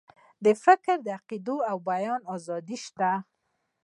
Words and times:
د 0.43 0.45
فکر، 0.63 0.97
عقیدې 1.17 1.57
او 1.69 1.77
بیان 1.89 2.21
آزادي 2.35 2.77
شته. 2.85 3.11